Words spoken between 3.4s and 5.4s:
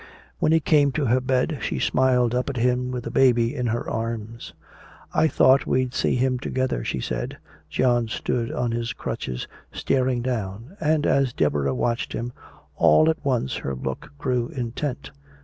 in her arms. "I